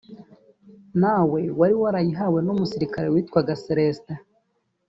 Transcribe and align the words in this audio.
nawe 1.01 1.41
wari 1.59 1.75
warayihawe 1.81 2.39
n’umusirikare 2.43 3.07
witwaga 3.13 3.53
Céléstin 3.63 4.17